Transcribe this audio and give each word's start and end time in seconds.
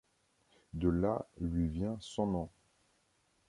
De 0.73 0.89
là 0.89 1.27
lui 1.39 1.67
vient 1.67 1.95
son 2.01 2.25
nom. 2.25 2.49